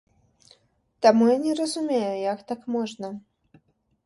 [1.05, 3.07] Таму, я не разумею, як так можна.